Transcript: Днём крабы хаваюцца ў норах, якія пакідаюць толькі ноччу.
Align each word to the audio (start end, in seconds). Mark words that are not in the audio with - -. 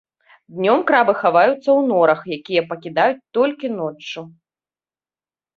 Днём 0.59 0.79
крабы 0.91 1.13
хаваюцца 1.19 1.53
ў 1.57 1.75
норах, 1.91 2.19
якія 2.37 2.61
пакідаюць 2.71 3.27
толькі 3.39 3.71
ноччу. 3.79 4.21